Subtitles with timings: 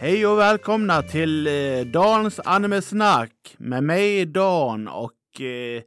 [0.00, 5.82] Hej och välkomna till eh, Dans animesnack med mig Dan och eh,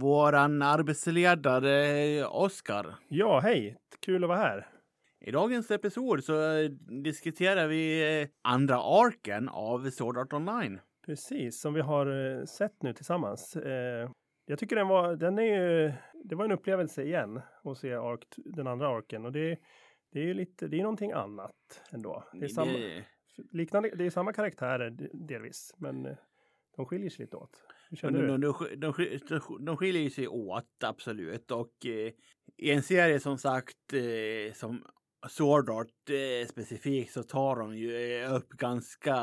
[0.00, 2.86] våran arbetsledare Oskar.
[3.08, 3.76] Ja, hej!
[4.00, 4.66] Kul att vara här.
[5.20, 6.70] I dagens episod så eh,
[7.02, 10.80] diskuterar vi eh, andra arken av Sword Art Online.
[11.06, 13.56] Precis, som vi har eh, sett nu tillsammans.
[13.56, 14.10] Eh,
[14.46, 15.92] jag tycker den var, den är ju,
[16.24, 19.58] det var en upplevelse igen att se ark, den andra arken och det,
[20.12, 22.24] det är ju lite, det är någonting annat ändå.
[22.32, 23.04] Det är samma, Det-
[23.52, 26.16] liknande, det är samma karaktärer de- delvis, men eh,
[26.76, 27.62] de skiljer sig lite åt.
[27.90, 28.48] Hur känner de, du?
[28.48, 31.50] de, de, de, sk- de skiljer sig åt, absolut.
[31.50, 32.12] Och eh,
[32.56, 34.84] i en serie som sagt, eh, som
[35.28, 39.14] Sword Art eh, specifikt, så tar de ju eh, upp ganska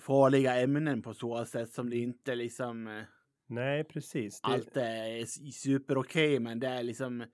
[0.00, 3.02] farliga ämnen på så sätt som det inte liksom eh,
[3.46, 4.40] Nej, precis.
[4.40, 7.24] Det, allt är s- super okej, men det är liksom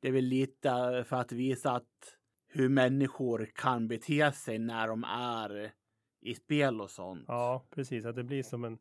[0.00, 2.18] det är väl lite för att visa att
[2.52, 5.72] hur människor kan bete sig när de är
[6.20, 7.24] i spel och sånt.
[7.28, 8.04] Ja, precis.
[8.04, 8.78] Att det blir som en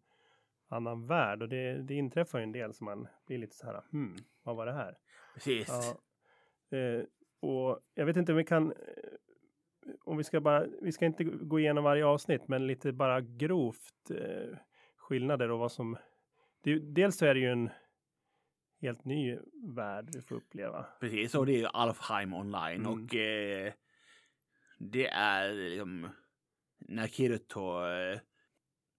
[0.67, 3.81] annan värld och det, det inträffar ju en del som man blir lite så här,
[3.91, 4.97] hmm, vad var det här?
[5.33, 5.67] Precis.
[5.69, 6.77] Ja.
[6.77, 7.03] Eh,
[7.39, 8.77] och jag vet inte om vi kan, eh,
[10.03, 14.11] om vi ska bara, vi ska inte gå igenom varje avsnitt, men lite bara grovt
[14.11, 14.57] eh,
[14.97, 15.97] skillnader och vad som,
[16.63, 17.69] det, dels så är det ju en
[18.81, 19.37] helt ny
[19.75, 20.85] värld vi får uppleva.
[20.99, 22.91] Precis, och det är ju Alfheim online Mm.
[23.03, 23.73] och eh,
[24.79, 26.09] det är liksom
[26.79, 28.19] när Kirito eh,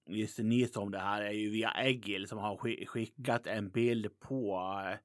[0.07, 4.21] just nyss om det här är ju via Egil som har skick- skickat en bild
[4.21, 4.99] på eh,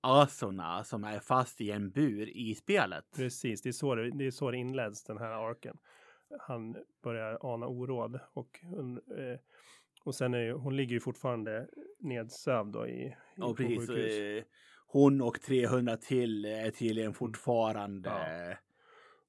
[0.00, 3.04] Asuna som är fast i en bur i spelet.
[3.16, 5.78] Precis, det är så det, det, är så det inleds den här arken.
[6.40, 8.60] Han börjar ana oråd och,
[9.18, 9.38] eh,
[10.04, 11.66] och sen är ju, hon ligger ju fortfarande
[11.98, 14.18] nedsövd då i, i på precis, sjukhus.
[14.18, 14.44] eh,
[14.86, 18.56] hon och 300 till är tydligen fortfarande Ja.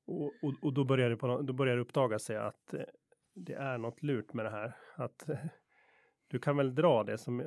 [0.06, 2.82] Och, och, och då börjar det, på, då börjar det uppdaga sig att eh,
[3.36, 4.74] det är något lurt med det här.
[4.96, 5.30] Att
[6.28, 7.40] du kan väl dra det som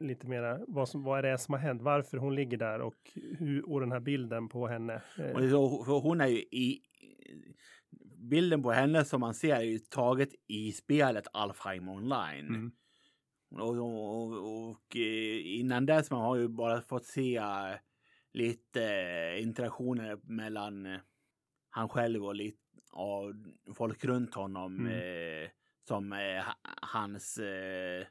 [0.00, 3.10] lite mera, vad, som, vad är det som har hänt, varför hon ligger där och,
[3.38, 5.02] hur, och den här bilden på henne.
[5.18, 5.30] Eh,
[5.88, 6.82] Och hon är ju i...
[8.28, 12.48] Bilden på henne som man ser är ju taget i spelet Alfheim online.
[12.48, 12.72] mm,
[13.50, 17.74] Och, och, och eh, innan dess man har ju bara fått se eh,
[18.32, 20.98] lite eh, interaktioner mellan
[21.70, 22.58] han själv och lite
[22.92, 23.34] av
[23.74, 24.86] folk runt honom.
[24.86, 24.92] Mm.
[25.44, 25.50] Eh,
[25.88, 28.06] som eh, ha- hans eh,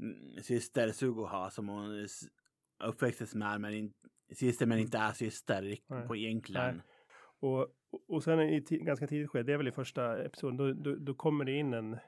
[0.00, 2.06] mm, syster Sugoha som hon
[2.84, 3.92] uppväxtes med men in,
[4.32, 5.76] syster men inte är syster
[6.06, 6.76] på egentligen.
[6.76, 6.84] Nej.
[7.40, 7.68] och,
[8.08, 11.14] och- sen i ganska tidigt skede, det är väl i första episoden, då, då, då
[11.14, 11.98] kommer det in en,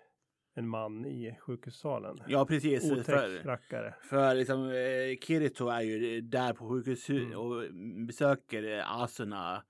[0.55, 2.19] en man i sjukhussalen.
[2.29, 2.93] Ja precis.
[2.93, 3.95] Otäck För, rackare.
[4.03, 7.39] För liksom, eh, Kirito är ju där på sjukhus Mm.
[7.39, 7.75] och
[8.07, 9.63] besöker eh, Asuna.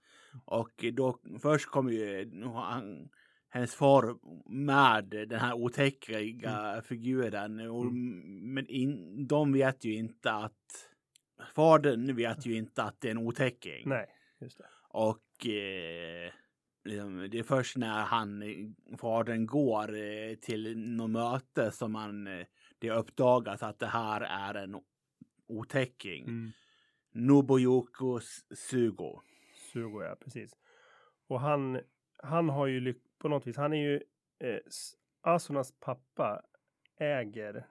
[0.45, 3.09] Och då först kommer ju han,
[3.49, 4.17] hennes far
[4.51, 6.19] med den här otäcka
[6.85, 7.61] figuren.
[7.71, 7.87] Och,
[8.43, 10.89] Men in, de vet ju inte att
[11.55, 13.89] fadern vet ju inte att det är en otäcking.
[13.89, 14.07] Nej,
[14.41, 14.65] just det.
[14.89, 16.33] Och eh,
[16.85, 18.43] liksom, det är först när han,
[19.01, 22.47] fadern går eh, till något möte som man, eh,
[22.79, 24.77] det uppdagas att det här är en
[25.47, 26.25] otäcking.
[26.25, 26.51] Mm.
[27.13, 28.21] Nobuyuko
[28.55, 29.21] Sugo.
[29.73, 30.57] Sugo, ja, precis.
[31.29, 31.81] Och han,
[32.23, 33.95] han har ju lyck- på något vis, han är ju
[34.45, 34.59] eh,
[35.23, 36.43] Asunas pappa
[36.99, 37.67] äger.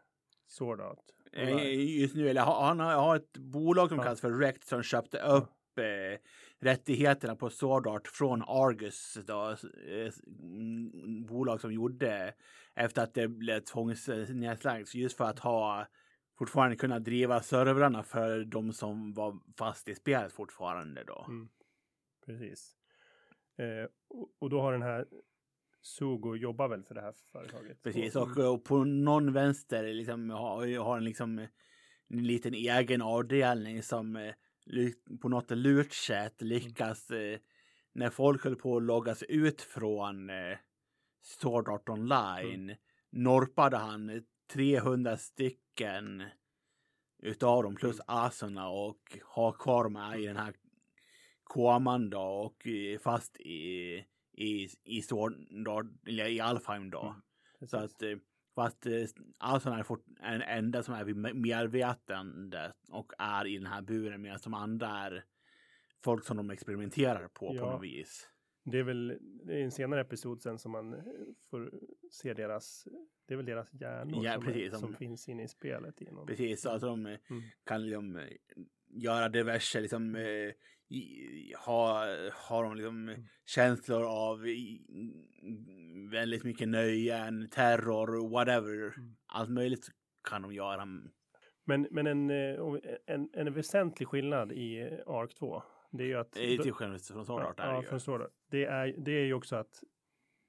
[1.33, 4.03] Eh, Just nu, eller ha- han har, har ett bolag som Ja.
[4.03, 6.19] kallas för Rect som köpte upp eh,
[6.61, 9.49] rättigheterna på Sword Art från Argus, då,
[9.87, 12.33] eh, mm, bolag som gjorde
[12.75, 15.87] efter att det blev tvångsnedslagt just för att ha
[16.37, 21.25] fortfarande kunna driva servrarna för de som var fast i spelet fortfarande då.
[21.27, 21.49] Mm.
[22.25, 22.75] Precis.
[23.57, 25.05] Eh, och, och då har den här
[25.81, 27.83] Sugo jobbar väl för det här företaget.
[27.83, 31.39] Precis, Och- och, och på någon vänster liksom har, har en liksom
[32.09, 34.33] en liten egen avdelning som eh,
[35.21, 37.39] på något lurt sätt lyckas eh,
[37.93, 40.57] när folk höll på att loggas ut från eh,
[41.21, 42.75] Sword Art Online
[43.11, 44.23] norpade han
[44.53, 46.23] 300 stycken
[47.23, 50.53] utav dem plus Asuna och har kvar här i den här
[51.43, 54.05] koman då och eh, fast i
[54.39, 57.01] i, i Sword Art, eller i Alfheim då.
[57.01, 58.17] Mm, Så att eh,
[58.59, 59.03] fast eh,
[59.37, 63.81] Asuna är fort, en enda som är vid me- medvetande och är i den här
[63.81, 65.23] buren medan de andra är
[66.03, 67.71] folk som de experimenterar på på Ja.
[67.71, 68.29] något vis.
[68.65, 69.11] Det är väl
[69.47, 70.99] är en senare episod sen som man eh,
[71.49, 71.71] får
[72.11, 72.87] se deras,
[73.27, 76.01] det är väl deras hjärnor Ja, som, precis, som som- finns inne i spelet.
[76.01, 77.17] I någon, Precis, de Mm.
[77.65, 78.27] kan liksom, eh,
[78.87, 80.15] göra diverse liksom
[80.89, 81.53] i,
[82.33, 83.15] har de liksom
[83.45, 84.81] känslor av i,
[86.11, 88.97] väldigt mycket nöjen, terror, whatever.
[88.97, 89.15] Mm.
[89.27, 89.87] Allt möjligt
[90.29, 90.85] kan de göra.
[91.65, 92.59] Men, men en, eh,
[93.05, 96.31] en, en väsentlig skillnad i eh, ARK 2, det är ju att...
[96.31, 97.55] Det är till skillnad från Sword Art.
[97.57, 98.31] ja, från Sword Art.
[98.51, 99.83] Det är, det är ju också att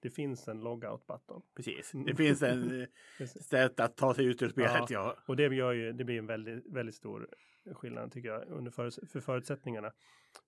[0.03, 1.43] det finns en logout-button.
[1.57, 1.95] Precis.
[1.95, 2.07] Mm.
[2.11, 2.87] Det finns en eh,
[3.19, 3.47] Precis.
[3.47, 4.91] sätt att ta sig ut ur spelet.
[4.91, 5.17] Ja.
[5.27, 7.29] Och det gör ju, det blir en väldigt, väldigt stor
[7.75, 9.93] skillnad tycker jag under för, för förutsättningarna.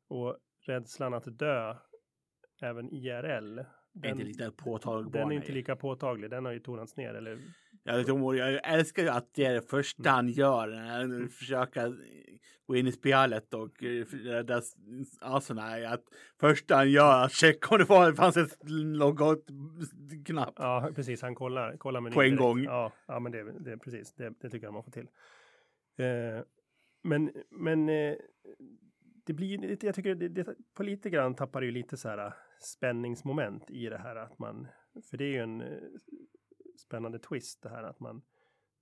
[0.09, 1.77] Och rädslan att dö
[2.63, 3.61] även IRL.
[3.93, 5.13] Det är inte lika påtagbar.
[5.13, 6.31] den är inte lika påtaglig.
[6.31, 7.15] Den har ju tonats ner.
[7.15, 7.39] Eller,
[7.85, 10.15] Jag, inte, jag älskar ju att det är det första Mm.
[10.15, 10.67] han gör.
[10.69, 11.97] När han försöker
[12.67, 14.63] gå in i spelet och eh, rädda
[15.21, 15.79] asorna.
[15.79, 16.05] är Att
[16.41, 20.55] första han gör är att checka om det var- fanns ett logout-knapp.
[20.57, 21.23] ja, precis.
[21.23, 22.41] Han kollar, kollar menyn På en direkt.
[22.43, 22.65] gång.
[22.65, 24.13] Ja, ja men det, det precis.
[24.15, 25.09] Det, det tycker jag man får till.
[25.99, 26.43] Eh,
[27.05, 28.15] men men eh,
[29.27, 30.47] det blir, jag tycker det, det,
[30.77, 34.67] på lite grann tappar det ju lite så här spänningsmoment i det här att man,
[35.11, 35.69] för det är ju en eh,
[36.77, 38.23] spännande twist det här att man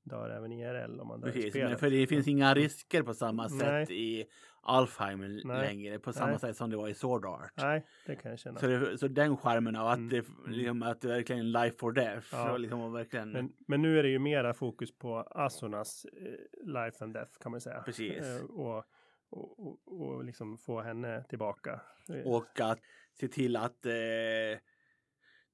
[0.02, 1.68] dör även i IRL om man dör i Precis, spelet.
[1.70, 4.20] men för det finns inga risker på samma sätt Nej.
[4.20, 4.26] i
[4.62, 5.40] Alfheim Nej.
[5.44, 5.98] längre.
[5.98, 6.38] På samma Nej.
[6.40, 7.52] sätt som det var i Sword Art.
[7.56, 8.60] Nej, det kan jag känna.
[8.60, 10.08] Så, det, så den skärmen av att, Mm.
[10.08, 12.26] det, liksom, att det verkligen life or death.
[12.32, 12.56] Ja.
[12.56, 17.14] Liksom, verkligen, Men, men nu är det ju mera fokus på Asornas eh, life and
[17.14, 17.82] death kan man säga.
[17.82, 18.26] Precis.
[18.26, 18.84] Eh, och,
[19.30, 21.80] och, och, och liksom få henne tillbaka.
[22.24, 22.78] Och att
[23.20, 23.92] se till att eh,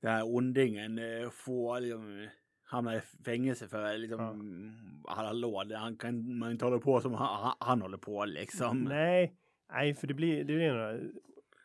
[0.07, 2.29] den här ondingen eh, får liksom,
[2.65, 5.73] hamna i fängelse för liksom, alla låd.
[5.73, 8.85] Han kan man inte hålla på som han, han håller på liksom.
[8.85, 9.35] Nej,
[9.73, 10.99] nej, för det blir, det blir några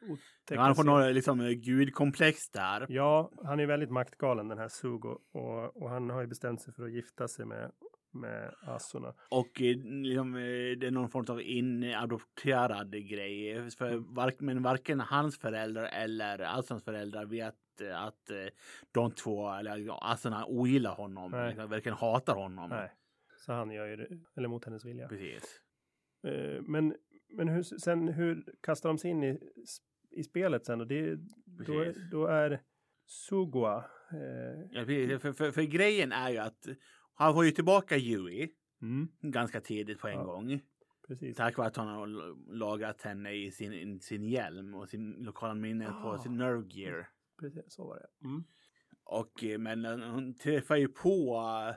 [0.10, 2.86] otäcka han får några liksom, gudkomplex där.
[2.90, 6.74] Ja, han är väldigt maktgalen den här Sugo och, och han har ju bestämt sig
[6.74, 7.72] för att gifta sig med,
[8.14, 9.14] med Asorna.
[9.30, 10.42] Och eh, liksom, eh,
[10.78, 13.72] det är någon form av inadopterad grej.
[13.72, 14.14] För Mm.
[14.14, 18.38] vark, men varken hans föräldrar eller Assans föräldrar vet eh, att eh,
[18.92, 21.32] de två, eller Assarna ogillar honom.
[21.32, 21.48] Nej.
[21.48, 22.70] Liksom, verkligen hatar honom.
[22.70, 22.92] Nej,
[23.38, 25.08] så han gör ju det, eller mot hennes vilja.
[25.08, 25.62] Precis.
[26.28, 26.96] Eh, men
[27.34, 29.40] men hur, sen hur kastar de sig in i,
[30.12, 30.82] i spelet sen?
[30.82, 31.16] Och det,
[31.46, 32.62] då, då är
[33.06, 33.78] Sugua.
[34.12, 34.86] Eh, Ja.
[35.20, 36.68] För, för, för grejen är ju att
[37.22, 38.50] han får ju tillbaka Yui
[38.82, 40.24] mm, ganska tidigt på en Ja.
[40.24, 40.62] gång.
[41.08, 41.38] precis.
[41.38, 45.12] Tack vare att han har l- lagrat henne i sin, i sin hjälm och sin
[45.12, 46.18] lokala minne på Ah.
[46.18, 47.10] sin nerve gear.
[47.40, 47.64] precis.
[47.68, 48.28] Så var det.
[48.28, 48.44] Mm.
[49.04, 51.36] Och eh, men eh, hon träffar ju på
[51.70, 51.76] uh,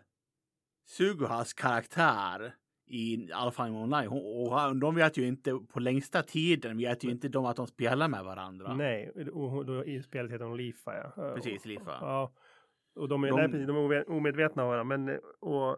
[0.86, 2.54] Suguhas karaktär
[2.86, 4.08] i Alfheim Online.
[4.08, 7.66] Hon, och de vet ju inte på längsta tiden vet ju inte de att de
[7.66, 8.74] spelar med varandra.
[8.74, 10.94] Nej, och då, i spelet heter hon Lifa.
[11.16, 11.28] Ja.
[11.28, 11.98] Eh, Precis, och- Lifa.
[12.00, 12.32] Ja,
[12.94, 14.96] och de är, De- nej, precis, de är ome- omedvetna om varandra.
[14.98, 15.76] Men eh, och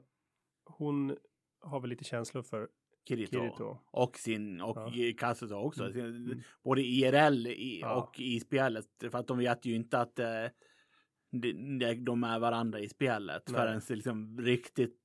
[0.65, 1.17] hon
[1.61, 2.69] har väl lite känslor för
[3.09, 3.39] Kirito.
[3.39, 3.79] Kirito.
[3.91, 5.13] Och sin och Ja.
[5.19, 5.85] Kasuto också.
[5.85, 6.39] Mm, mm.
[6.65, 8.03] Både IRL i, Ja.
[8.03, 8.87] och i spelet.
[9.11, 10.45] För att de vet ju inte att eh,
[11.31, 11.53] de,
[12.05, 13.43] de- är varandra i spelet.
[13.49, 13.57] Nej.
[13.61, 15.01] Förrän liksom riktigt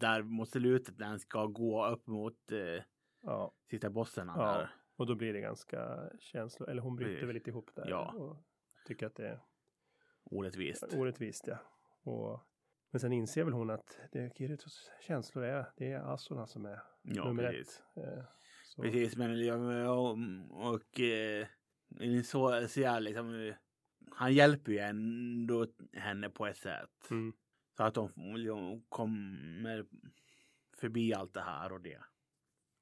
[0.00, 2.82] där mot slutet när han ska gå upp mot eh,
[3.22, 4.44] Ja, sista bossarna Ja.
[4.58, 4.70] där.
[4.96, 6.70] och då blir det ganska känslor.
[6.70, 7.86] Eller hon bryter väl lite ihop där.
[7.88, 8.12] Ja.
[8.12, 8.36] Och
[8.86, 9.40] tycker att det är
[10.24, 10.84] Orättvist.
[10.94, 11.46] orättvist.
[11.46, 11.58] Ja.
[12.12, 12.40] Och,
[12.90, 16.66] men sen inser väl hon att det är Kiritos känslor är, det är Asorna som
[16.66, 17.82] är Ja, nummer precis.
[17.96, 18.04] ett.
[18.04, 18.24] Eh,
[18.64, 18.82] så.
[18.82, 20.18] Precis, men ja, och,
[20.72, 21.46] och eh,
[22.24, 23.52] så ser jag liksom,
[24.10, 27.10] han hjälper ju ändå henne på ett sätt.
[27.10, 27.32] Mm.
[27.76, 29.86] Så att de liksom kommer
[30.76, 32.00] förbi allt det här och det.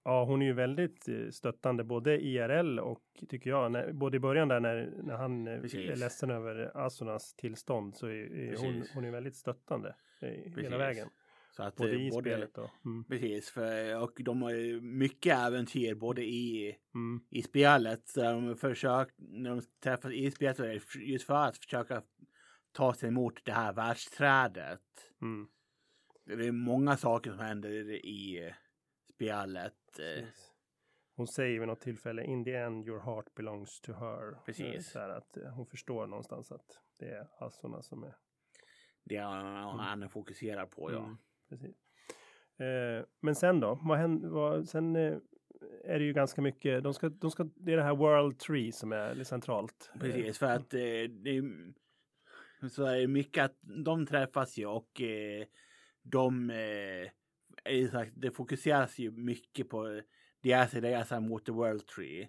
[0.04, 4.20] Ja, hon är ju väldigt eh, stöttande både IRL och tycker jag, när, både i
[4.20, 5.90] början där när, när han eh, Precis.
[5.90, 8.94] är ledsen över Asornas tillstånd så är, är hon, Precis.
[8.94, 10.72] hon är väldigt stöttande eh, hela Precis.
[10.72, 11.08] vägen.
[11.56, 15.38] Så att, Både eh, i spelet och mm, Precis, för, och de har ju mycket
[15.38, 18.14] äventyr både i, mm, i spelet.
[18.14, 22.02] Där de försöker, när de träffas i spelet, så är det just för att försöka
[22.72, 24.80] ta sig emot det här världsträdet.
[25.22, 25.48] mm,
[26.26, 27.70] Det är många saker som händer
[28.06, 28.52] i
[29.22, 29.98] spelet.
[29.98, 30.52] eh, precis.
[31.16, 34.44] Hon säger vid något tillfälle in the end your heart belongs to her.
[34.46, 34.90] Precis.
[34.90, 38.14] Så att eh, hon förstår någonstans att det är Asorna som är
[39.04, 40.98] Det han, han fokuserar på, ja.
[40.98, 41.76] Mm, precis.
[42.58, 43.78] Eh, men sen då?
[43.82, 44.28] Vad händer?
[44.28, 45.16] Vad, sen eh,
[45.84, 46.82] är det ju ganska mycket.
[46.82, 49.90] De ska, de ska, det är det här World Tree som är centralt.
[50.00, 51.72] Precis, för att eh, det är,
[52.68, 55.00] så är mycket att de träffas ju och
[56.02, 56.50] de
[57.64, 60.00] är sagt, det fokuseras ju mycket på
[60.42, 62.28] deras resa mot the World Tree.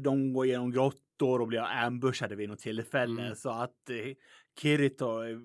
[0.00, 3.34] De går igenom grottor och blir ambushade vid något tillfälle Mm.
[3.34, 4.14] så att eh,
[4.60, 5.36] Kirito eh,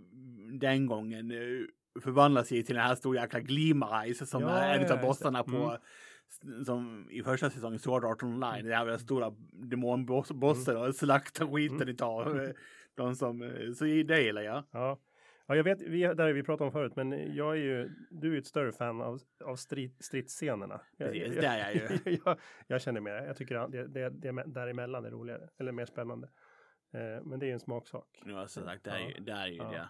[0.59, 4.79] den gången eh, förvandlar sig till den här stora jäkla Gleam Eyes som Ja, är
[4.79, 5.77] en ja, av bossarna på
[6.43, 6.65] Mm.
[6.65, 11.75] som i första säsongen Sword Art Online, det här var stora demonbossar och slakta skiten
[11.81, 11.89] Mm.
[11.89, 12.49] utav eh,
[12.95, 14.63] de som, så det gillar jag.
[14.71, 14.99] Ja.
[15.49, 18.31] Ja, jag vet, vi, där vi pratat om förut, men jag är ju, du är
[18.31, 20.81] ju ett större fan av, av strid, stridsscenerna.
[20.97, 22.17] Jag, Precis, jag, det är jag ju.
[22.25, 26.27] jag, jag känner mer, jag tycker det, det, det däremellan är roligare, eller mer spännande.
[26.93, 28.21] Eh, men det är ju en smaksak.
[28.23, 29.71] Har jag sagt, det är ju, det är ju Ja.
[29.71, 29.89] det.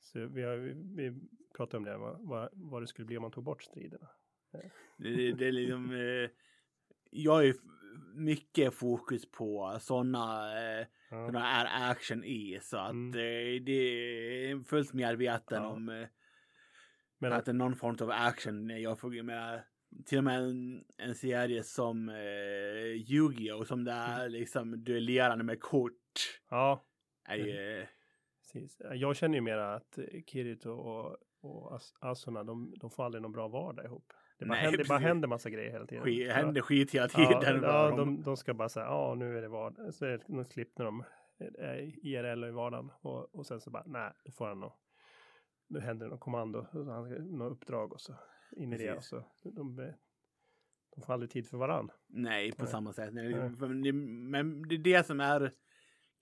[0.00, 0.72] Så vi, har, vi,
[1.10, 1.20] vi
[1.56, 4.08] pratade om det, vad, vad, vad det skulle bli om man tog bort striderna.
[4.52, 6.30] Det, det, det är liksom, eh,
[7.10, 7.56] jag f-
[8.14, 11.26] mycket fokus på sådana eh, Ja.
[11.26, 13.08] såna är action i så att Mm.
[13.10, 15.68] eh, det är fullt medveten Ja.
[15.68, 16.06] om eh,
[17.18, 18.68] Men att det är någon form av action.
[18.82, 19.62] Jag får med
[20.06, 22.14] till och med en, en serie som eh,
[23.10, 24.20] Yu-Gi-Oh som det Mm.
[24.20, 25.92] är liksom duellerande med kort.
[26.50, 26.84] ja,
[27.28, 27.86] Är ju,
[28.40, 28.80] precis.
[28.94, 33.32] Jag känner ju mera att Kirito och, och As- Asuna, de, de får aldrig någon
[33.32, 34.12] bra vardag ihop.
[34.38, 36.04] Det bara, Nej, händer, det bara händer massa grejer hela tiden.
[36.04, 36.34] skit, Ja.
[36.34, 37.30] händer skit hela tiden.
[37.42, 39.94] Ja, ja de- de, de ska bara säga, ja nu är det vardag.
[39.94, 41.04] Så är det något klipp när de
[41.58, 42.90] är IRL och i vardagen.
[43.00, 44.78] Och, och sen så bara, nej, då får han något.
[45.68, 46.66] Nu händer det något kommando,
[47.20, 48.14] något uppdrag och så
[48.56, 48.92] in i det.
[48.92, 49.76] Och så, de,
[50.94, 51.90] de får aldrig tid för varann.
[52.06, 52.70] Nej, på Nej.
[52.70, 53.14] samma sätt.
[53.14, 53.50] Nej, Nej.
[53.58, 55.52] Men, det, men det är det som är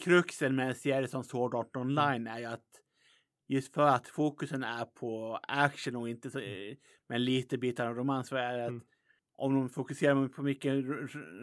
[0.04, 2.80] kruxen med en serie som Sword Art Online är ju att
[3.46, 6.76] just för att fokusen är på action och inte så, eh,
[7.08, 8.82] men lite bitar av romans så är det att Mm.
[9.36, 10.72] om de fokuserar på mycket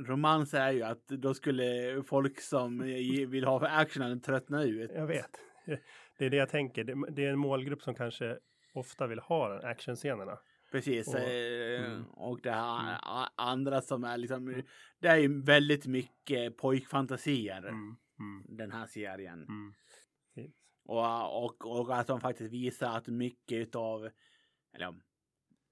[0.07, 2.87] romans är ju att då skulle folk som eh,
[3.29, 4.91] vill ha för actionen tröttna ut.
[4.95, 5.29] Jag vet.
[6.17, 6.83] Det är det jag tänker.
[7.11, 8.37] Det, är en målgrupp som kanske
[8.73, 10.37] ofta vill ha actionscenerna.
[10.71, 11.07] Precis.
[11.07, 12.03] Och- eh, mm.
[12.05, 13.27] Och det här Mm.
[13.35, 14.61] andra som är liksom,
[14.99, 17.95] det är ju väldigt mycket pojkfantasier Mm.
[18.19, 18.57] Mm.
[18.57, 19.45] den här serien.
[20.91, 24.09] Och, och, och att de faktiskt visar att mycket utav,
[24.73, 24.97] eller av,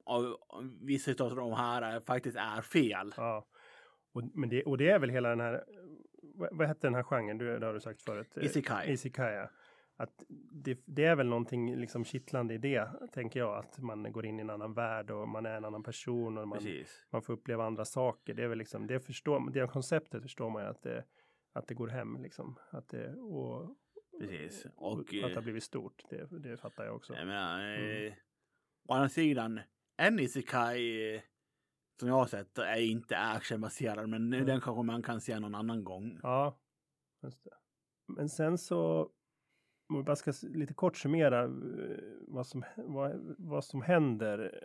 [0.06, 0.38] av
[0.82, 3.14] vissa utav de här faktiskt är fel.
[3.18, 3.46] Ja.
[4.14, 5.64] Och, men det, och det är väl hela den här,
[6.22, 7.38] vad, vad hette den här genren?
[7.38, 8.38] Du, det har du sagt förut.
[8.38, 8.92] Eh, Isekai.
[8.92, 9.50] Isekai, ja.
[9.96, 13.58] Att det, det är väl någonting liksom kittlande i det, tänker jag.
[13.58, 16.48] Att man går in i en annan värld och man är en annan person och
[16.48, 17.08] man, Precis.
[17.10, 18.34] man får uppleva andra saker.
[18.34, 21.04] Det är väl liksom, det förstår det konceptet förstår man ju att det,
[21.54, 22.60] att det går hem liksom.
[22.70, 23.76] Att det, och,
[24.20, 24.66] Precis.
[24.76, 27.14] och, att det har eh, blivit stort, det, det fattar jag också.
[27.14, 28.08] jag menar, Mm.
[28.08, 28.14] eh,
[28.88, 29.60] å andra sidan,
[29.98, 31.22] en isekai eh,
[32.00, 34.46] som jag har sett är inte actionbaserad, men Mm.
[34.46, 36.20] den kanske man kan se någon annan gång.
[36.24, 36.60] Ja,
[37.24, 37.52] just det.
[38.08, 39.10] Men sen så,
[39.90, 41.48] om vi bara ska lite kort summera
[42.28, 44.60] vad som, vad, vad som händer.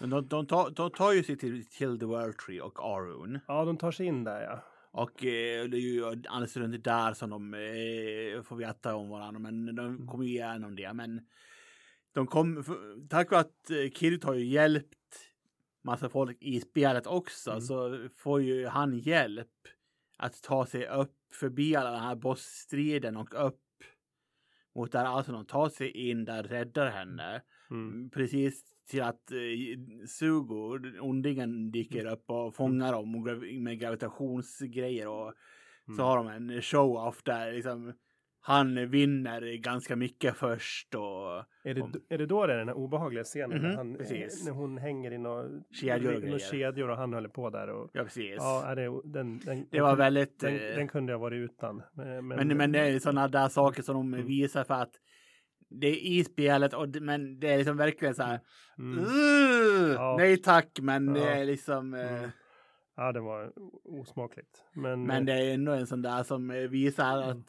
[0.00, 3.38] Men de, de, tar, de tar ju sig till, till The World Tree och Arun.
[3.48, 4.62] Ja, de tar sig in där ja.
[4.92, 9.38] Och eh, det är ju alldeles runt där som de eh, får veta om varandra.
[9.40, 9.76] Men Mm.
[9.76, 10.92] de kommer ju igenom det.
[10.92, 11.20] Men
[12.12, 14.96] de kom, för, tack vare att eh, Kirut har ju hjälpt
[15.82, 17.50] massa folk i spelet också.
[17.50, 17.60] Mm.
[17.60, 19.48] Så får ju han hjälp
[20.18, 23.60] att ta sig upp förbi alla den här bossstriden och upp
[24.74, 27.42] mot där Altonon tar sig in där räddar henne.
[27.70, 28.10] Mm.
[28.10, 32.12] Precis till att eh, Sugo, ondingen, dyker Mm.
[32.12, 35.32] upp och fångar dem och grav- med gravitationsgrejer och
[35.86, 36.04] så Mm.
[36.04, 37.92] har de en show-off där liksom
[38.42, 42.68] han vinner ganska mycket först och Är, det, om- är det då det är den
[42.68, 43.50] här obehagliga scenen?
[43.62, 44.44] när, Mhm, han, precis.
[44.44, 45.48] när hon hänger i några
[45.80, 47.68] Kedjor och kedjor och han håller på där.
[47.70, 48.34] Och, ja precis.
[48.38, 51.82] ja, det, den, den, det var väldigt den, eh, den kunde jag varit utan.
[51.92, 54.26] Men, men, men det är sådana där saker som de Mm.
[54.26, 54.92] visar för att
[55.70, 58.40] det är i spelet och det- men det är liksom verkligen så här.
[58.78, 58.98] Mm.
[58.98, 60.16] "Ugh, Ja.
[60.18, 61.26] Nej tack men det Ja.
[61.26, 62.30] är liksom eh, Mm.
[62.96, 63.52] Ja, det var
[63.84, 64.64] osmakligt.
[64.72, 67.28] Men, Men det är ändå en sån där som eh, visar Mm.
[67.38, 67.46] att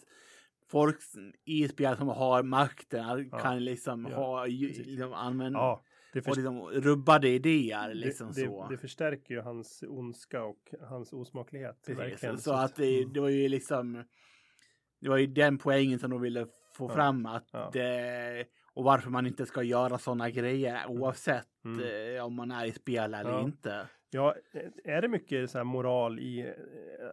[0.71, 0.97] folk
[1.45, 3.39] i spel som har makten Ja.
[3.39, 8.63] kan liksom ha liksom använda ja, det, och för, liksom rubbade idéer liksom det, så.
[8.69, 11.75] det, det förstärker ju hans ondska och hans osmaklighet.
[11.85, 11.99] Precis.
[11.99, 12.37] verkligen.
[12.37, 13.13] Så att det, mm.
[13.13, 14.03] det var ju liksom
[15.01, 16.95] det var ju den poängen som de ville få Ja.
[16.95, 17.69] fram att Ja.
[17.73, 22.15] det, och varför man inte ska göra sådana grejer oavsett Mm.
[22.17, 23.41] eh, om man är i spel eller Ja.
[23.41, 23.87] inte.
[24.09, 24.35] Ja,
[24.83, 26.39] är det mycket så här moral i...
[26.39, 26.45] eh,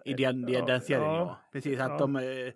[0.05, 1.39] I den, ja, den serien ja.
[1.53, 2.53] Precis att de, eh,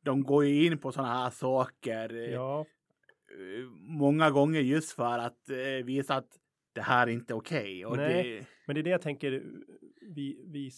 [0.00, 2.14] de går ju in på sådana här saker.
[2.28, 6.28] eh, eh, många gånger just för att eh, visa att
[6.76, 7.84] det här är inte okej.
[7.96, 8.22] Nej.
[8.38, 9.30] det, men det är det jag tänker.
[10.00, 10.70] Vi, vi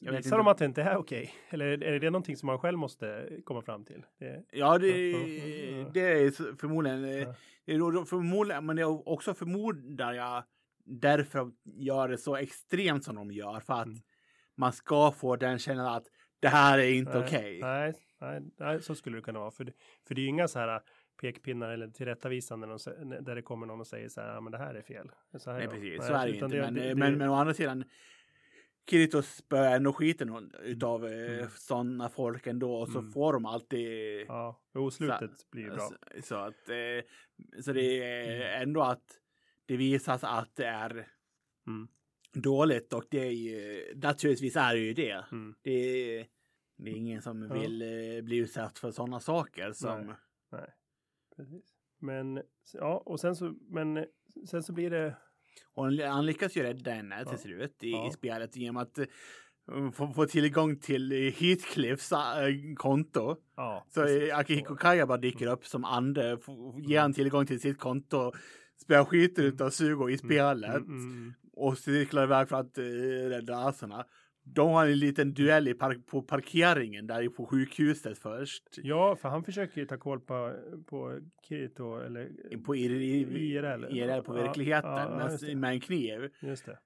[0.00, 0.36] Jag visar inte.
[0.36, 1.34] de att det inte är okej?
[1.48, 4.02] Eller är det någonting som man själv måste komma fram till?
[4.18, 4.88] Det, ja, det,
[5.94, 7.34] det är förmodligen, eh, Ja.
[7.64, 10.44] det är då förmodligen, men det är också förmodar jag
[10.84, 13.60] därför gör det så extremt som de gör.
[13.60, 13.98] För att Mm.
[14.56, 16.06] man ska få den känslan att
[16.40, 17.60] det här är inte okej.
[17.60, 19.50] nej, nej, nej, så skulle det kunna vara.
[19.50, 19.72] För det,
[20.08, 20.80] för det är ju inga så här
[21.16, 22.78] pekpinnar eller tillrättavisanden
[23.24, 25.10] där det kommer någon och säger så här, ja men det här är fel.
[25.38, 25.98] Så här Nej, är det." precis.
[25.98, 26.48] Nej, så är det inte.
[26.48, 27.84] men, det- det- men, men å andra sidan,
[28.90, 31.48] Kirito spöar ändå skiten utav eh, Mm.
[31.50, 32.74] sådana folk ändå.
[32.74, 33.12] Och så Mm.
[33.12, 34.24] får de alltid...
[34.28, 35.78] Ja, jo, slutet blir bra.
[35.78, 37.04] Så, så att, eh,
[37.62, 39.20] så det är ändå att
[39.66, 41.08] det visas att det är
[41.66, 41.88] Mm.
[42.32, 45.24] dåligt och det är ju, naturligtvis är det ju det.
[45.32, 45.54] Mm.
[45.62, 46.26] Det är,
[46.76, 50.14] det är ingen som vill eh, bli utsatt för sådana saker som...
[50.52, 50.70] Nej.
[51.36, 51.64] Precis.
[52.00, 54.06] Men ja, och sen så, men
[54.50, 55.16] sen så blir det.
[55.74, 58.08] Och han- han lyckas ju rädda henne till slut i, Ja.
[58.08, 59.06] i spelet genom att eh,
[59.92, 63.36] få, få tillgång till eh, Heathcliffs äh, konto.
[63.56, 64.30] Ja, Så precis.
[64.30, 66.38] eh, Akihiko Kaya bara dyker upp som ande,
[66.88, 68.32] ger han tillgång till sitt konto,
[68.82, 71.32] spelar skiten utav Sugo i spelet Mm, mm, mm.
[71.52, 74.04] och cirklar iväg för att uh, rädda aserna.
[74.48, 78.62] De har en liten duell i park på parkeringen där på sjukhuset först.
[78.82, 80.52] Ja, för han försöker ju ta koll på,
[80.86, 82.28] på Kirito eller
[82.64, 83.02] På IRL,
[83.36, 83.84] IRL.
[83.96, 86.30] IRL på Ja, verkligheten ja, ja, med, med en kniv.
[86.40, 86.78] just det.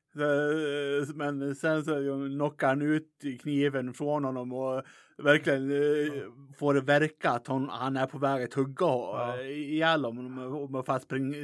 [1.07, 1.93] Så, Men sen så
[2.37, 3.09] knockar han ut
[3.41, 4.83] kniven från honom och
[5.19, 6.23] verkligen eh,
[6.59, 9.37] får det verka att hon, han är på väg att hugga Ja.
[9.37, 9.43] ja.
[9.43, 11.35] ihjäl honom och- springa,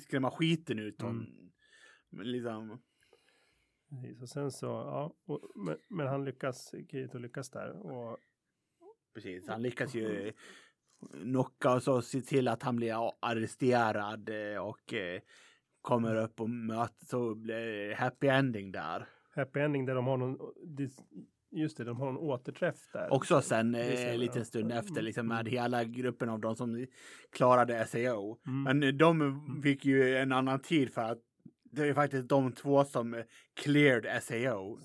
[0.00, 1.26] skrämma skiten ut honom.
[2.12, 2.26] Mm.
[2.26, 2.78] Liksom,
[3.90, 4.22] Precis.
[4.22, 8.18] Och sen så, ja, och, men, men han lyckas, Kirito lyckas där och
[9.14, 10.32] precis, han lyckas ju
[11.22, 15.20] knocka och så se till att han blir arresterad eh, och eh,
[15.82, 19.06] kommer upp och möter, så blir happy ending där.
[19.34, 20.38] happy ending där de har någon,
[21.50, 23.12] just det, de har en återträff där.
[23.12, 24.16] Också sen eh, en bra.
[24.16, 25.52] liten stund efter liksom med Mm.
[25.52, 26.86] hela gruppen av de som
[27.32, 28.38] klarade SEO.
[28.46, 28.62] Mm.
[28.62, 31.18] Men eh, de fick ju en annan tid för att
[31.70, 33.24] det är faktiskt de två som eh,
[33.54, 34.78] cleared SEO.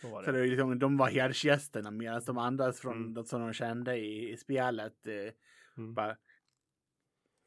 [0.00, 0.38] så var Så det.
[0.38, 3.14] det är liksom, de var hedersgästerna medan de andra från Mm.
[3.14, 5.32] de som de kände i, i spelet eh,
[5.76, 5.94] Mm.
[5.94, 6.16] bara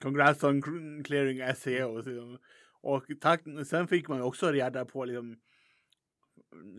[0.01, 0.61] Congrats on
[1.03, 2.01] clearing SEO.
[2.03, 2.37] Så, de-
[2.81, 5.39] och tack, sen fick man ju också reda på liksom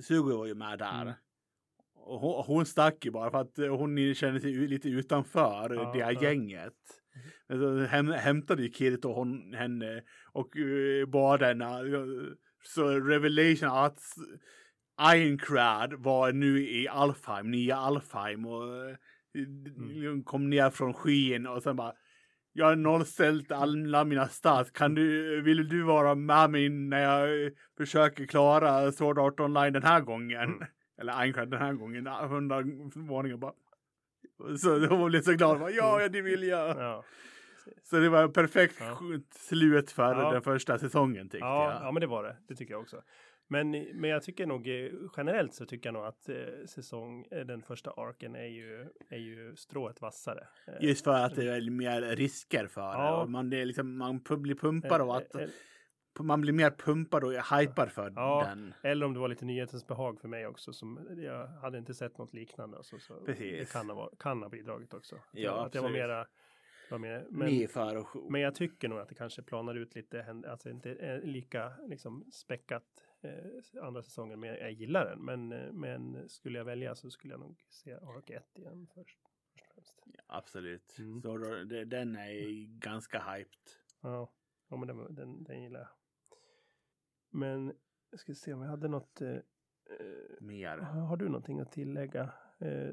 [0.02, 1.02] Sugo var ju med där.
[1.02, 1.14] Mm.
[1.94, 5.92] Och hon, hon stack ju bara för att eh, hon kände sig lite utanför Ja,
[5.94, 6.22] det här ja.
[6.22, 6.74] gänget.
[7.48, 10.02] Men så häm, hämtade ju Kirito hon, henne
[10.32, 11.64] och uh, bad henne.
[11.64, 13.98] eh, Så revelation att
[15.14, 18.96] Ironcrad var nu i Alfheim, nya Alfheim och eh,
[19.76, 20.22] Mm.
[20.24, 21.92] kom ner från skyn och sen bara
[22.52, 24.70] jag har nollställt alla mina stats.
[24.70, 29.72] Kan du, vill du vara med mig när jag eh, försöker klara Sword Art Online
[29.72, 30.40] den här gången?
[30.42, 30.62] Mm.
[31.00, 32.62] Eller Ironcrad den här gången, hundra
[32.94, 33.52] våningar bara.
[34.58, 35.58] Så hon blev så glad.
[35.60, 36.68] Bara, ja, det vill jag.
[36.76, 37.04] Ja.
[37.82, 38.98] Så det var ett perfekt Ja.
[39.30, 40.30] slut för Ja.
[40.32, 41.82] den första säsongen tyckte Ja, jag.
[41.82, 42.36] ja, men det var det.
[42.48, 43.02] Det tycker jag också.
[43.50, 47.40] Men, men jag tycker nog eh, generellt så tycker jag nog att eh, säsong, eh,
[47.46, 50.46] den första arken är ju, är ju strået vassare.
[50.66, 52.86] Eh, Just för att det är mer risker för det.
[53.04, 53.22] Ja.
[53.22, 55.36] Och man, det är liksom, man blir pumpad av att
[56.26, 58.44] man blir mer pumpad och hypad för Ja.
[58.48, 58.74] den.
[58.82, 60.72] Eller om det var lite nyhetens behag för mig också.
[60.72, 62.78] Som jag hade inte sett något liknande.
[62.82, 63.58] Så, så Precis.
[63.58, 65.16] Det kan ha, kan ha bidragit också.
[65.32, 65.92] Ja, att jag var absolut.
[65.92, 66.26] mera,
[66.90, 67.68] var mer, men,
[68.32, 70.42] men jag tycker nog att det kanske planar ut lite.
[70.48, 72.84] Alltså inte är lika liksom späckat
[73.22, 74.40] eh, andra säsongen.
[74.40, 75.24] Men jag gillar den.
[75.24, 79.18] Men, eh, men skulle jag välja så skulle jag nog se Ark 1 igen först.
[79.54, 80.00] först främst.
[80.26, 80.98] absolut.
[80.98, 81.22] Mm.
[81.22, 83.58] Så då, det, den är ganska hyped.
[84.02, 84.30] Ja,
[84.68, 85.88] ja men den, den, den gillar jag.
[87.38, 87.72] Men
[88.10, 89.20] jag ska se om jag hade något.
[89.20, 89.40] Eh, eh,
[90.40, 90.78] Mer.
[90.78, 92.22] har du någonting att tillägga?
[92.58, 92.90] Eh,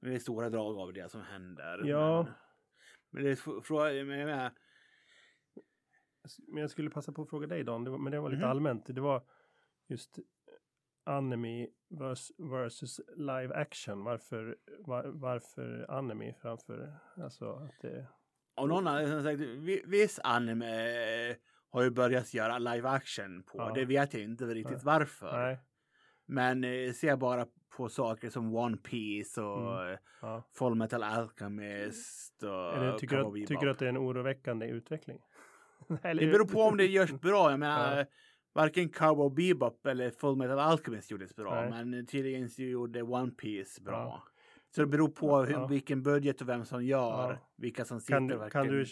[0.00, 1.82] Det är stora drag av det som händer.
[1.84, 2.22] Ja.
[2.22, 2.32] Men,
[3.10, 4.52] men det är fr- fråga, men jag menar,
[6.48, 8.42] Men jag skulle passa på att fråga dig Dan, det var, men det var lite
[8.42, 8.50] Mhm.
[8.50, 8.86] allmänt.
[8.86, 9.22] Det var
[9.88, 10.18] just
[11.04, 14.04] anime vers, versus live action.
[14.04, 18.06] Varför, var, varför anime framför, alltså att det,
[18.54, 21.36] Och någon har sagt, vi- viss anime
[21.70, 23.58] har ju börjat göra live action på.
[23.58, 23.72] Ja.
[23.74, 24.84] Det vet jag inte riktigt Nej.
[24.84, 25.32] varför.
[25.42, 25.58] nej,
[26.26, 29.92] Men eh, se bara på saker som One Piece och Mm.
[29.92, 30.42] eh, ja.
[30.54, 35.18] Full Metal Alchemist och Eller tycker, du, tycker du att det är en oroväckande utveckling?
[36.02, 37.50] Eller, Det beror på om det görs bra.
[37.50, 38.04] Jag menar, Ja.
[38.52, 41.60] varken Cowboy Bebop eller Full Metal Alchemist gjordes bra.
[41.70, 41.84] Nej.
[41.84, 43.92] Men tydligen så gjorde One Piece bra.
[43.94, 44.22] Ja.
[44.76, 45.66] Så det beror på hur, Ja.
[45.66, 47.30] vilken budget och vem som gör.
[47.32, 47.38] Ja.
[47.56, 48.84] Vilka som sitter Kan, du- kan du,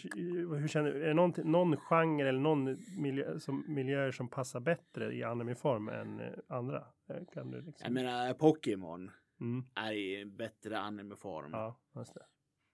[0.57, 5.13] hur känner, är det någon, någon genre eller någon miljö, som, miljöer som passar bättre
[5.13, 6.87] i anime-form än eh, andra?
[7.09, 11.49] Eh, Kan du liksom, Jag menar, Pokémon mm, är i bättre animeform.
[11.53, 12.25] ja, just det.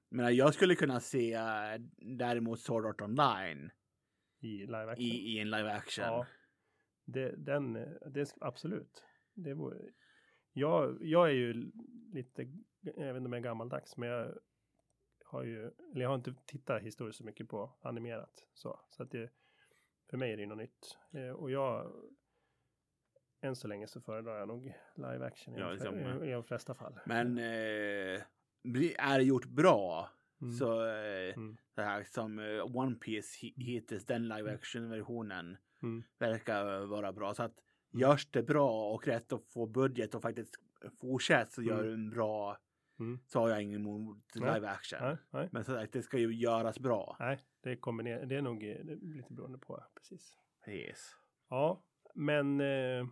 [0.10, 1.42] Men jag skulle kunna se eh,
[2.18, 3.72] däremot Sword Art Online
[4.40, 5.06] I live action.
[5.06, 6.06] i, i en live action.
[6.06, 6.26] Ja,
[7.06, 7.74] det, den,
[8.14, 9.04] det absolut.
[9.34, 9.78] Det vore,
[10.54, 11.72] jag, jag är ju
[12.14, 12.46] lite,
[12.82, 14.34] jag vet inte om jag är gammaldags, men jag
[15.26, 19.12] har ju, eller jag har inte tittat historiskt så mycket på animerat så, så att
[19.12, 19.30] det,
[20.10, 20.98] för mig är det ju något nytt.
[21.12, 21.92] Eh, och jag,
[23.42, 26.76] än så länge så föredrar jag nog live action i, Ja, de, i, de flesta
[26.76, 27.00] fall.
[27.06, 28.22] Men eh,
[28.98, 30.10] är det gjort bra
[30.42, 30.54] Mm.
[30.54, 31.58] så eh, Mm.
[31.76, 36.04] det här som eh, One Piece hi- hittills, den live action versionen Mm.
[36.20, 37.34] verkar vara bra.
[37.34, 37.56] Så att
[37.92, 40.56] görs det bra och rätt och får budget och faktiskt
[41.02, 41.94] fortsätter så gör Mm.
[41.94, 42.58] en bra
[43.02, 43.20] Mm.
[43.28, 45.00] så har jag ingen emot live action.
[45.02, 47.16] Nej, nej, Men så att det ska ju göras bra.
[47.20, 50.38] nej, det, kombinerar, det är nog eh, lite beroende på, precis.
[50.68, 51.12] Yes.
[51.50, 51.84] Ja,
[52.16, 53.08] men eh,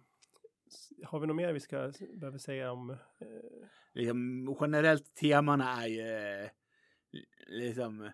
[1.05, 2.89] har vi något mer vi ska behöver säga om?
[2.89, 2.97] Eh,
[3.93, 6.49] Liksom, generellt temana är ju eh,
[7.47, 8.11] liksom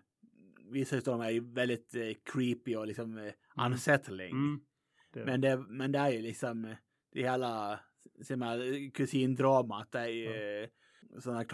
[0.70, 3.32] vissa av dem är ju väldigt eh, creepy och liksom eh,
[3.66, 4.30] unsettling.
[4.30, 4.60] mm,
[5.12, 6.74] det, Men, det, men det är ju liksom
[7.12, 7.80] det hela
[8.22, 9.94] som kusindramat.
[9.94, 10.26] Är ju
[10.62, 10.68] eh,
[11.18, 11.44] sådana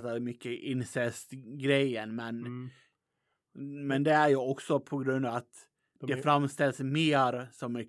[0.00, 2.14] det är mycket incest-grejen.
[2.14, 2.70] Men, mm,
[3.88, 5.68] men det är ju också på grund av att
[6.00, 7.86] de det är- framställs mer som eh,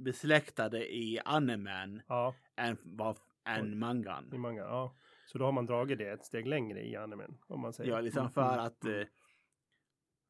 [0.00, 4.40] besläktade i animen Ja, än, vad, än i mangan.
[4.40, 4.96] manga, ja.
[5.26, 7.90] Så då har man dragit det ett steg längre i animen, om man säger.
[7.90, 9.06] Ja, liksom Mm, för mm, att mm.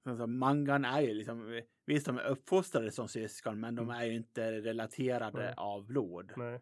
[0.05, 3.97] alltså, mangan är ju liksom, visst de är uppfostrade som syskon, men de Mm.
[4.01, 5.55] är ju inte relaterade Nej.
[5.57, 6.33] av blod.
[6.37, 6.61] Nej,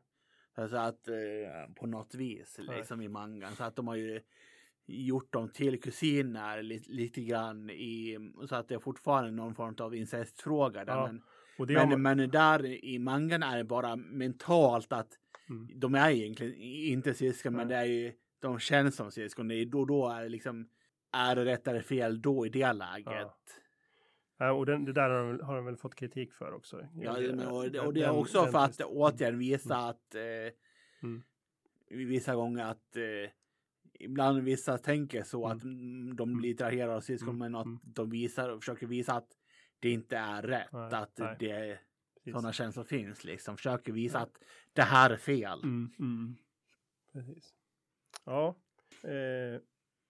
[0.55, 2.77] Alltså att eh, på något vis Nej.
[2.77, 3.53] liksom i mangan.
[3.57, 4.21] Så att de har ju
[4.87, 9.75] gjort dem till kusiner li, lite grann i, så att det är fortfarande någon form
[9.79, 10.85] av incestfråga.
[10.85, 11.23] Där, Ja, men,
[11.89, 15.19] men, man, men där i mangan är det bara mentalt att
[15.51, 15.69] Mm.
[15.81, 17.77] de är egentligen inte syskon, men Nej.
[17.77, 19.49] det är ju, de känns som syskon.
[19.49, 20.69] Det är då, då är det liksom,
[21.13, 23.07] är det rätt eller fel då i det läget?
[23.07, 23.37] ja,
[24.39, 26.89] och den, det där har de, har de väl fått kritik för också.
[26.95, 30.53] Ja, men, och, det- och det är också den för att återigen visa att eh,
[31.03, 31.23] Mm.
[31.91, 33.31] vissa gånger att eh,
[34.01, 35.57] ibland vissa tänker så Mm.
[35.57, 37.39] att mm, de blir attraherade av syskon Mm.
[37.39, 37.79] men att Mm.
[37.85, 39.29] de visar och försöker visa att
[39.81, 40.73] det inte är rätt.
[40.73, 41.37] Nej, att nej.
[41.39, 41.79] det
[42.33, 43.57] sådana känslor finns liksom.
[43.57, 44.23] Försöker visa Ja.
[44.23, 44.39] att
[44.73, 45.63] det här är fel.
[45.63, 46.37] Mm, mm.
[47.13, 47.55] Precis.
[48.25, 48.57] Ja.
[49.03, 49.61] Eh,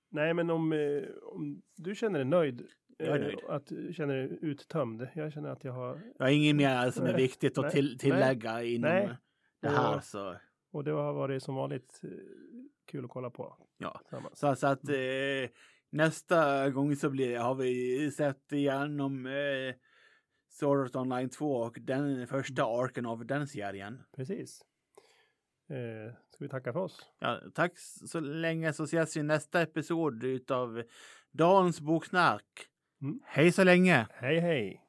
[0.08, 2.66] nej, men om, eh, om du känner dig nöjd.
[2.98, 3.38] Jag är eh, nöjd.
[3.48, 5.08] Att du känner dig uttömd.
[5.14, 6.00] Jag känner att jag har.
[6.18, 9.16] Jag har inget mer som är Nej, viktigt att nej, till, tillägga inom nej.
[9.62, 9.96] det här.
[9.96, 10.36] Och- Så,
[10.72, 12.10] Och det har varit som vanligt eh,
[12.86, 13.56] kul att kolla på.
[13.78, 14.00] ja.
[14.32, 15.50] Så, så att eh,
[15.90, 19.74] nästa gång så blir, har vi sett igenom eh,
[20.48, 24.02] Sword Art Online 2 och den första arken av den serien.
[24.16, 24.60] Precis.
[25.70, 27.06] Eh, ska vi tacka för oss?
[27.18, 30.82] Ja, tack så länge så ses vi i nästa episod utav
[31.30, 32.44] Dans boksnack.
[33.04, 33.20] Mm.
[33.26, 34.06] Hej så länge!
[34.20, 34.83] Hej hej!